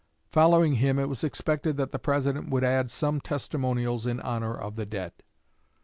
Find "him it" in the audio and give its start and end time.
0.77-1.07